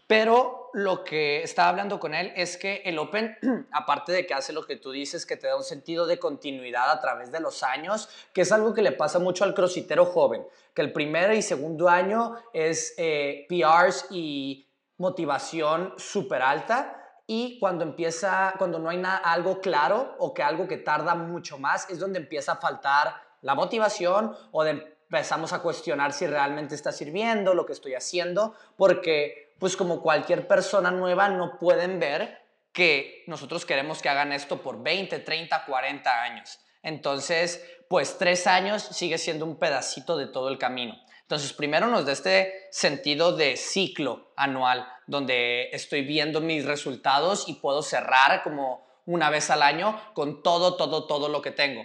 pero 0.07 0.64
lo 0.75 1.05
que 1.05 1.41
estaba 1.41 1.69
hablando 1.69 2.01
con 2.01 2.13
él 2.13 2.33
es 2.35 2.57
que 2.57 2.81
el 2.83 2.99
Open, 2.99 3.37
aparte 3.71 4.11
de 4.11 4.27
que 4.27 4.33
hace 4.33 4.51
lo 4.51 4.65
que 4.65 4.75
tú 4.75 4.91
dices, 4.91 5.25
que 5.25 5.37
te 5.37 5.47
da 5.47 5.55
un 5.55 5.63
sentido 5.63 6.05
de 6.05 6.19
continuidad 6.19 6.91
a 6.91 6.99
través 6.99 7.31
de 7.31 7.39
los 7.39 7.63
años, 7.63 8.09
que 8.33 8.41
es 8.41 8.51
algo 8.51 8.73
que 8.73 8.81
le 8.81 8.91
pasa 8.91 9.17
mucho 9.19 9.45
al 9.45 9.53
crossfitero 9.53 10.03
joven, 10.03 10.45
que 10.73 10.81
el 10.81 10.91
primer 10.91 11.31
y 11.31 11.41
segundo 11.41 11.87
año 11.87 12.35
es 12.51 12.93
eh, 12.97 13.45
PRs 13.47 14.07
y 14.11 14.67
motivación 14.97 15.93
súper 15.95 16.41
alta, 16.41 17.01
y 17.25 17.57
cuando 17.57 17.85
empieza, 17.85 18.53
cuando 18.57 18.77
no 18.77 18.89
hay 18.89 18.97
nada, 18.97 19.19
algo 19.19 19.61
claro 19.61 20.17
o 20.19 20.33
que 20.33 20.43
algo 20.43 20.67
que 20.67 20.75
tarda 20.75 21.15
mucho 21.15 21.57
más, 21.57 21.89
es 21.89 21.99
donde 21.99 22.19
empieza 22.19 22.51
a 22.51 22.57
faltar 22.57 23.15
la 23.39 23.55
motivación 23.55 24.35
o 24.51 24.65
empezamos 25.09 25.53
a 25.53 25.59
cuestionar 25.59 26.13
si 26.13 26.27
realmente 26.27 26.75
está 26.75 26.91
sirviendo 26.91 27.53
lo 27.53 27.65
que 27.65 27.73
estoy 27.73 27.93
haciendo, 27.93 28.55
porque 28.77 29.53
pues 29.59 29.77
como 29.77 30.01
cualquier 30.01 30.47
persona 30.47 30.91
nueva 30.91 31.29
no 31.29 31.57
pueden 31.59 31.99
ver 31.99 32.41
que 32.73 33.23
nosotros 33.27 33.65
queremos 33.65 34.01
que 34.01 34.09
hagan 34.09 34.33
esto 34.33 34.61
por 34.61 34.83
20, 34.83 35.19
30, 35.19 35.65
40 35.65 36.21
años. 36.23 36.59
Entonces, 36.83 37.65
pues 37.89 38.17
tres 38.17 38.47
años 38.47 38.83
sigue 38.83 39.17
siendo 39.17 39.45
un 39.45 39.57
pedacito 39.57 40.17
de 40.17 40.27
todo 40.27 40.49
el 40.49 40.57
camino. 40.57 40.95
Entonces, 41.21 41.53
primero 41.53 41.87
nos 41.87 42.05
da 42.05 42.11
este 42.11 42.67
sentido 42.69 43.35
de 43.35 43.57
ciclo 43.57 44.31
anual, 44.35 44.87
donde 45.07 45.69
estoy 45.71 46.01
viendo 46.01 46.41
mis 46.41 46.65
resultados 46.65 47.47
y 47.47 47.55
puedo 47.55 47.81
cerrar 47.81 48.43
como 48.43 48.85
una 49.05 49.29
vez 49.29 49.49
al 49.49 49.63
año 49.63 49.99
con 50.13 50.43
todo, 50.43 50.75
todo, 50.75 51.07
todo 51.07 51.29
lo 51.29 51.41
que 51.41 51.51
tengo. 51.51 51.83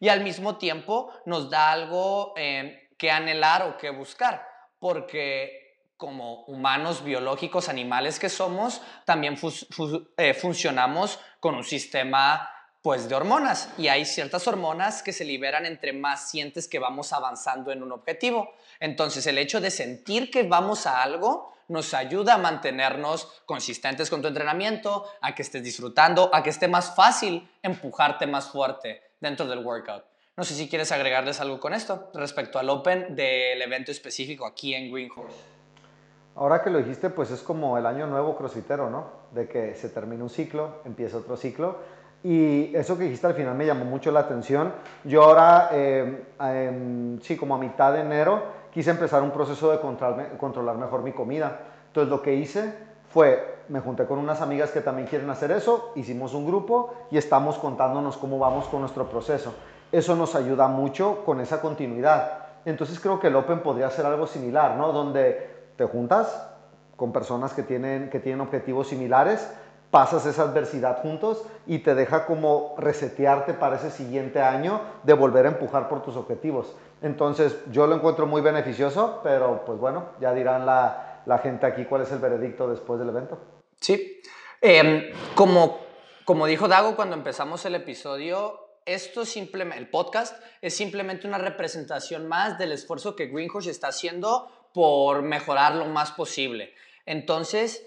Y 0.00 0.08
al 0.08 0.22
mismo 0.22 0.56
tiempo 0.56 1.12
nos 1.26 1.50
da 1.50 1.72
algo 1.72 2.34
eh, 2.36 2.90
que 2.96 3.10
anhelar 3.10 3.62
o 3.62 3.76
que 3.76 3.90
buscar, 3.90 4.46
porque 4.78 5.68
como 5.96 6.44
humanos 6.44 7.02
biológicos, 7.02 7.68
animales 7.68 8.20
que 8.20 8.28
somos, 8.28 8.80
también 9.04 9.36
eh, 10.16 10.32
funcionamos 10.32 11.18
con 11.40 11.56
un 11.56 11.64
sistema 11.64 12.48
pues 12.82 13.08
de 13.08 13.16
hormonas 13.16 13.70
y 13.76 13.88
hay 13.88 14.04
ciertas 14.04 14.46
hormonas 14.46 15.02
que 15.02 15.12
se 15.12 15.24
liberan 15.24 15.66
entre 15.66 15.92
más 15.92 16.30
sientes 16.30 16.68
que 16.68 16.78
vamos 16.78 17.12
avanzando 17.12 17.72
en 17.72 17.82
un 17.82 17.90
objetivo. 17.90 18.54
Entonces 18.78 19.26
el 19.26 19.38
hecho 19.38 19.60
de 19.60 19.72
sentir 19.72 20.30
que 20.30 20.44
vamos 20.44 20.86
a 20.86 21.02
algo 21.02 21.52
nos 21.66 21.92
ayuda 21.92 22.34
a 22.34 22.38
mantenernos 22.38 23.28
consistentes 23.44 24.08
con 24.08 24.22
tu 24.22 24.28
entrenamiento, 24.28 25.04
a 25.20 25.34
que 25.34 25.42
estés 25.42 25.64
disfrutando, 25.64 26.30
a 26.32 26.44
que 26.44 26.50
esté 26.50 26.68
más 26.68 26.94
fácil 26.94 27.50
empujarte 27.62 28.28
más 28.28 28.48
fuerte 28.48 29.07
dentro 29.20 29.46
del 29.46 29.64
workout. 29.64 30.04
No 30.36 30.44
sé 30.44 30.54
si 30.54 30.68
quieres 30.68 30.92
agregarles 30.92 31.40
algo 31.40 31.58
con 31.58 31.74
esto 31.74 32.10
respecto 32.14 32.58
al 32.58 32.70
Open 32.70 33.16
del 33.16 33.60
evento 33.60 33.90
específico 33.90 34.46
aquí 34.46 34.74
en 34.74 34.92
Green 34.92 35.10
Horse. 35.14 35.36
Ahora 36.36 36.62
que 36.62 36.70
lo 36.70 36.78
dijiste, 36.78 37.10
pues 37.10 37.32
es 37.32 37.42
como 37.42 37.76
el 37.76 37.84
año 37.84 38.06
nuevo 38.06 38.36
crossfitero, 38.36 38.88
¿no? 38.88 39.10
De 39.32 39.48
que 39.48 39.74
se 39.74 39.88
termina 39.88 40.22
un 40.22 40.30
ciclo, 40.30 40.80
empieza 40.84 41.16
otro 41.16 41.36
ciclo 41.36 41.78
y 42.22 42.74
eso 42.76 42.96
que 42.96 43.04
dijiste 43.04 43.26
al 43.26 43.34
final 43.34 43.54
me 43.56 43.66
llamó 43.66 43.84
mucho 43.84 44.10
la 44.12 44.20
atención. 44.20 44.72
Yo 45.02 45.24
ahora, 45.24 45.70
eh, 45.72 47.18
sí, 47.22 47.36
como 47.36 47.56
a 47.56 47.58
mitad 47.58 47.92
de 47.92 48.00
enero, 48.00 48.44
quise 48.72 48.90
empezar 48.90 49.22
un 49.22 49.32
proceso 49.32 49.72
de 49.72 49.80
controlar 49.80 50.76
mejor 50.76 51.02
mi 51.02 51.12
comida. 51.12 51.60
Entonces 51.88 52.10
lo 52.10 52.22
que 52.22 52.34
hice 52.34 52.72
fue, 53.08 53.57
me 53.68 53.80
junté 53.80 54.06
con 54.06 54.18
unas 54.18 54.40
amigas 54.40 54.70
que 54.70 54.80
también 54.80 55.08
quieren 55.08 55.28
hacer 55.30 55.50
eso, 55.50 55.92
hicimos 55.94 56.34
un 56.34 56.46
grupo 56.46 56.94
y 57.10 57.18
estamos 57.18 57.58
contándonos 57.58 58.16
cómo 58.16 58.38
vamos 58.38 58.66
con 58.66 58.80
nuestro 58.80 59.08
proceso. 59.08 59.54
Eso 59.92 60.16
nos 60.16 60.34
ayuda 60.34 60.68
mucho 60.68 61.24
con 61.24 61.40
esa 61.40 61.60
continuidad. 61.60 62.46
Entonces 62.64 63.00
creo 63.00 63.20
que 63.20 63.28
el 63.28 63.36
Open 63.36 63.60
podría 63.60 63.90
ser 63.90 64.06
algo 64.06 64.26
similar, 64.26 64.76
¿no? 64.76 64.92
Donde 64.92 65.72
te 65.76 65.84
juntas 65.84 66.46
con 66.96 67.12
personas 67.12 67.54
que 67.54 67.62
tienen, 67.62 68.10
que 68.10 68.20
tienen 68.20 68.40
objetivos 68.40 68.88
similares, 68.88 69.50
pasas 69.90 70.26
esa 70.26 70.42
adversidad 70.42 71.00
juntos 71.00 71.44
y 71.66 71.78
te 71.78 71.94
deja 71.94 72.26
como 72.26 72.74
resetearte 72.76 73.54
para 73.54 73.76
ese 73.76 73.90
siguiente 73.90 74.42
año 74.42 74.80
de 75.04 75.14
volver 75.14 75.46
a 75.46 75.50
empujar 75.50 75.88
por 75.88 76.02
tus 76.02 76.16
objetivos. 76.16 76.74
Entonces 77.00 77.56
yo 77.70 77.86
lo 77.86 77.94
encuentro 77.94 78.26
muy 78.26 78.42
beneficioso, 78.42 79.20
pero 79.22 79.62
pues 79.64 79.78
bueno, 79.78 80.04
ya 80.20 80.34
dirán 80.34 80.66
la, 80.66 81.20
la 81.24 81.38
gente 81.38 81.66
aquí 81.66 81.84
cuál 81.84 82.02
es 82.02 82.12
el 82.12 82.18
veredicto 82.18 82.68
después 82.68 82.98
del 82.98 83.10
evento. 83.10 83.38
Sí, 83.80 84.20
em, 84.60 85.12
como, 85.34 85.80
como 86.24 86.46
dijo 86.46 86.68
Dago 86.68 86.96
cuando 86.96 87.16
empezamos 87.16 87.64
el 87.64 87.74
episodio, 87.74 88.68
esto 88.84 89.24
simplemente, 89.24 89.78
el 89.78 89.90
podcast 89.90 90.42
es 90.62 90.74
simplemente 90.74 91.26
una 91.26 91.38
representación 91.38 92.26
más 92.26 92.58
del 92.58 92.72
esfuerzo 92.72 93.14
que 93.14 93.26
Greenhouse 93.26 93.66
está 93.66 93.88
haciendo 93.88 94.70
por 94.72 95.22
mejorar 95.22 95.74
lo 95.74 95.84
más 95.86 96.12
posible. 96.12 96.74
Entonces, 97.04 97.84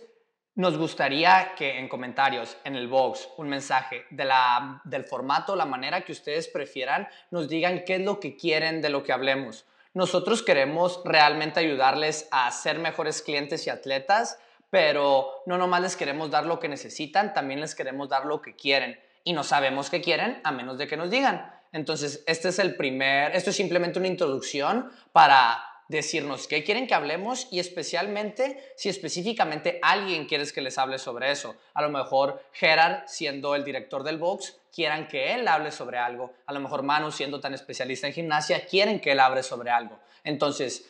nos 0.55 0.77
gustaría 0.77 1.53
que 1.55 1.79
en 1.79 1.88
comentarios, 1.88 2.57
en 2.65 2.75
el 2.75 2.88
box, 2.88 3.29
un 3.38 3.50
mensaje 3.50 4.05
de 4.10 4.25
la, 4.25 4.81
del 4.83 5.05
formato, 5.05 5.55
la 5.55 5.65
manera 5.65 6.01
que 6.01 6.12
ustedes 6.12 6.48
prefieran, 6.48 7.07
nos 7.31 7.48
digan 7.48 7.83
qué 7.86 7.95
es 7.95 8.01
lo 8.01 8.19
que 8.19 8.36
quieren 8.36 8.81
de 8.81 8.89
lo 8.89 9.03
que 9.03 9.13
hablemos. 9.13 9.65
Nosotros 9.93 10.43
queremos 10.43 11.01
realmente 11.03 11.60
ayudarles 11.60 12.27
a 12.31 12.51
ser 12.51 12.79
mejores 12.79 13.21
clientes 13.21 13.65
y 13.65 13.69
atletas, 13.69 14.39
pero 14.72 15.44
no 15.46 15.60
nomás 15.60 15.82
les 15.82 15.96
queremos 15.96 16.32
dar 16.32 16.48
lo 16.48 16.60
que 16.60 16.70
necesitan, 16.70 17.36
también 17.36 17.60
les 17.60 17.75
queremos 17.75 18.10
dar 18.10 18.25
lo 18.25 18.42
que 18.42 18.56
quieren. 18.56 19.00
Y 19.24 19.34
no 19.34 19.44
sabemos 19.44 19.92
qué 19.92 20.01
quieren 20.01 20.42
a 20.44 20.51
menos 20.51 20.80
de 20.80 20.88
que 20.88 20.98
nos 20.98 21.12
digan. 21.12 21.54
Entonces, 21.74 22.24
este 22.25 22.50
es 22.50 22.58
el 22.58 22.75
primer, 22.75 23.36
esto 23.36 23.51
es 23.51 23.56
simplemente 23.56 24.00
una 24.00 24.08
introducción 24.08 24.90
para 25.12 25.63
decirnos 25.90 26.48
qué 26.48 26.63
quieren 26.63 26.88
que 26.88 26.94
hablemos 26.94 27.50
y 27.51 27.60
especialmente 27.60 28.74
si 28.78 28.88
específicamente 28.88 29.80
alguien 29.84 30.25
quieres 30.25 30.54
que 30.54 30.62
les 30.62 30.78
hable 30.78 30.98
sobre 30.98 31.32
eso. 31.32 31.56
A 31.74 31.82
lo 31.82 31.90
mejor 31.90 32.42
Gerard, 32.54 33.04
siendo 33.08 33.56
el 33.56 33.66
director 33.66 34.04
del 34.04 34.18
box, 34.18 34.58
quieran 34.74 35.10
que 35.10 35.34
él 35.34 35.48
hable 35.50 35.72
sobre 35.72 35.98
algo. 35.98 36.34
A 36.46 36.54
lo 36.54 36.62
mejor 36.62 36.82
Manu, 36.82 37.12
siendo 37.12 37.42
tan 37.42 37.54
especialista 37.54 38.08
en 38.08 38.13
gimnasia, 38.13 38.66
quieren 38.66 39.01
que 39.01 39.12
él 39.12 39.20
hable 39.20 39.44
sobre 39.44 39.70
algo. 39.70 40.00
Entonces, 40.24 40.90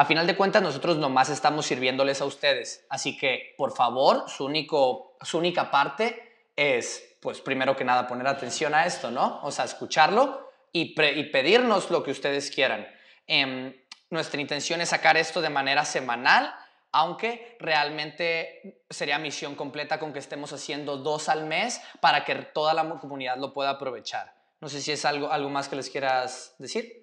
a 0.00 0.06
final 0.06 0.26
de 0.26 0.34
cuentas, 0.34 0.62
nosotros 0.62 0.96
nomás 0.96 1.28
estamos 1.28 1.66
sirviéndoles 1.66 2.22
a 2.22 2.24
ustedes. 2.24 2.86
Así 2.88 3.18
que, 3.18 3.54
por 3.58 3.76
favor, 3.76 4.24
su, 4.30 4.46
único, 4.46 5.18
su 5.20 5.36
única 5.36 5.70
parte 5.70 6.48
es, 6.56 7.18
pues, 7.20 7.42
primero 7.42 7.76
que 7.76 7.84
nada, 7.84 8.06
poner 8.06 8.26
atención 8.26 8.74
a 8.74 8.86
esto, 8.86 9.10
¿no? 9.10 9.40
O 9.42 9.50
sea, 9.50 9.66
escucharlo 9.66 10.50
y, 10.72 10.94
y 10.98 11.24
pedirnos 11.24 11.90
lo 11.90 12.02
que 12.02 12.12
ustedes 12.12 12.50
quieran. 12.50 12.88
Eh, 13.26 13.84
nuestra 14.08 14.40
intención 14.40 14.80
es 14.80 14.88
sacar 14.88 15.18
esto 15.18 15.42
de 15.42 15.50
manera 15.50 15.84
semanal, 15.84 16.50
aunque 16.92 17.58
realmente 17.60 18.82
sería 18.88 19.18
misión 19.18 19.54
completa 19.54 19.98
con 19.98 20.14
que 20.14 20.18
estemos 20.18 20.50
haciendo 20.54 20.96
dos 20.96 21.28
al 21.28 21.44
mes 21.44 21.78
para 22.00 22.24
que 22.24 22.36
toda 22.36 22.72
la 22.72 22.88
comunidad 22.88 23.36
lo 23.36 23.52
pueda 23.52 23.68
aprovechar. 23.68 24.32
No 24.62 24.70
sé 24.70 24.80
si 24.80 24.92
es 24.92 25.04
algo, 25.04 25.30
algo 25.30 25.50
más 25.50 25.68
que 25.68 25.76
les 25.76 25.90
quieras 25.90 26.54
decir. 26.56 26.99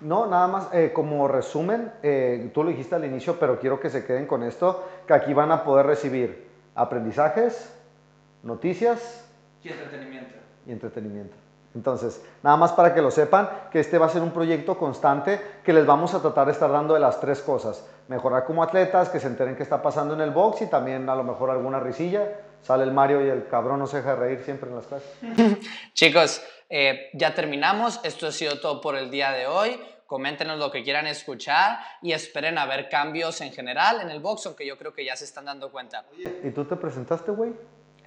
No, 0.00 0.26
nada 0.26 0.46
más 0.46 0.68
eh, 0.72 0.92
como 0.94 1.28
resumen, 1.28 1.92
eh, 2.02 2.50
tú 2.54 2.64
lo 2.64 2.70
dijiste 2.70 2.94
al 2.94 3.04
inicio, 3.04 3.38
pero 3.38 3.58
quiero 3.58 3.80
que 3.80 3.90
se 3.90 4.06
queden 4.06 4.26
con 4.26 4.42
esto, 4.42 4.88
que 5.06 5.12
aquí 5.12 5.34
van 5.34 5.52
a 5.52 5.62
poder 5.62 5.86
recibir 5.86 6.48
aprendizajes, 6.74 7.70
noticias 8.42 9.28
y 9.62 9.68
entretenimiento. 9.68 10.34
Y 10.66 10.72
entretenimiento. 10.72 11.36
Entonces, 11.74 12.24
nada 12.42 12.56
más 12.56 12.72
para 12.72 12.94
que 12.94 13.02
lo 13.02 13.10
sepan, 13.10 13.48
que 13.70 13.80
este 13.80 13.98
va 13.98 14.06
a 14.06 14.08
ser 14.08 14.22
un 14.22 14.32
proyecto 14.32 14.76
constante 14.76 15.40
que 15.62 15.72
les 15.72 15.86
vamos 15.86 16.14
a 16.14 16.20
tratar 16.20 16.46
de 16.46 16.52
estar 16.52 16.70
dando 16.70 16.94
de 16.94 17.00
las 17.00 17.20
tres 17.20 17.40
cosas. 17.40 17.86
Mejorar 18.08 18.44
como 18.44 18.62
atletas, 18.62 19.08
que 19.08 19.20
se 19.20 19.28
enteren 19.28 19.54
qué 19.54 19.62
está 19.62 19.80
pasando 19.80 20.14
en 20.14 20.20
el 20.20 20.30
box 20.30 20.62
y 20.62 20.66
también 20.66 21.08
a 21.08 21.14
lo 21.14 21.22
mejor 21.22 21.50
alguna 21.50 21.78
risilla. 21.78 22.26
Sale 22.62 22.84
el 22.84 22.92
Mario 22.92 23.24
y 23.24 23.28
el 23.28 23.48
cabrón 23.48 23.78
no 23.78 23.86
se 23.86 23.98
deja 23.98 24.10
de 24.10 24.16
reír 24.16 24.40
siempre 24.44 24.68
en 24.68 24.76
las 24.76 24.86
clases. 24.86 25.10
Chicos, 25.94 26.42
eh, 26.68 27.10
ya 27.14 27.34
terminamos. 27.34 28.00
Esto 28.04 28.26
ha 28.26 28.32
sido 28.32 28.60
todo 28.60 28.80
por 28.80 28.96
el 28.96 29.10
día 29.10 29.32
de 29.32 29.46
hoy. 29.46 29.80
Coméntenos 30.06 30.58
lo 30.58 30.70
que 30.70 30.82
quieran 30.82 31.06
escuchar 31.06 31.78
y 32.02 32.12
esperen 32.12 32.58
a 32.58 32.66
ver 32.66 32.88
cambios 32.88 33.40
en 33.40 33.52
general 33.52 34.00
en 34.00 34.10
el 34.10 34.20
box, 34.20 34.46
aunque 34.46 34.66
yo 34.66 34.76
creo 34.76 34.92
que 34.92 35.04
ya 35.04 35.14
se 35.16 35.24
están 35.24 35.44
dando 35.44 35.70
cuenta. 35.70 36.04
¿y 36.42 36.50
tú 36.50 36.64
te 36.64 36.76
presentaste, 36.76 37.30
güey? 37.30 37.52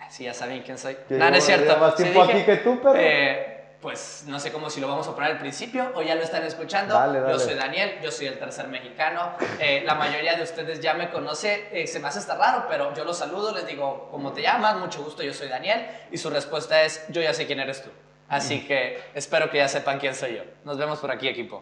Sí, 0.10 0.25
ya 0.25 0.33
saben 0.33 0.62
quién 0.63 0.77
soy. 0.77 0.98
No, 1.10 1.29
no 1.29 1.36
es 1.38 1.45
cierto. 1.45 1.77
más 1.77 1.95
tiempo 1.95 2.24
aquí 2.24 2.43
que 2.43 2.57
tú, 2.57 2.79
pero... 2.81 2.95
Eh, 2.98 3.52
pues 3.83 4.23
no 4.27 4.39
sé 4.39 4.53
cómo 4.53 4.69
si 4.69 4.79
lo 4.79 4.87
vamos 4.87 5.09
a 5.09 5.13
poner 5.13 5.31
al 5.31 5.39
principio 5.39 5.91
o 5.93 6.01
ya 6.01 6.15
lo 6.15 6.23
están 6.23 6.43
escuchando. 6.45 6.95
Yo 7.29 7.37
soy 7.37 7.55
Daniel, 7.55 7.99
yo 8.01 8.11
soy 8.11 8.27
el 8.27 8.39
tercer 8.39 8.69
mexicano. 8.69 9.33
Eh, 9.59 9.83
la 9.85 9.93
mayoría 9.93 10.35
de 10.37 10.43
ustedes 10.43 10.79
ya 10.79 10.93
me 10.93 11.11
conoce, 11.11 11.67
eh, 11.73 11.85
se 11.85 11.99
me 11.99 12.07
hace 12.07 12.19
estar 12.19 12.37
raro, 12.37 12.65
pero 12.69 12.95
yo 12.95 13.03
los 13.03 13.17
saludo, 13.17 13.53
les 13.53 13.67
digo, 13.67 14.07
¿cómo 14.09 14.31
te 14.31 14.41
llamas? 14.41 14.77
Mucho 14.77 15.03
gusto, 15.03 15.21
yo 15.21 15.33
soy 15.33 15.49
Daniel. 15.49 15.85
Y 16.11 16.17
su 16.17 16.29
respuesta 16.29 16.81
es, 16.81 17.05
yo 17.09 17.21
ya 17.21 17.33
sé 17.33 17.45
quién 17.45 17.59
eres 17.59 17.83
tú. 17.83 17.89
Así 18.29 18.65
que 18.65 19.03
espero 19.13 19.51
que 19.51 19.57
ya 19.57 19.67
sepan 19.67 19.99
quién 19.99 20.15
soy 20.15 20.37
yo. 20.37 20.43
Nos 20.63 20.77
vemos 20.77 20.99
por 20.99 21.11
aquí, 21.11 21.27
equipo. 21.27 21.61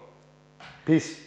Peace. 0.85 1.17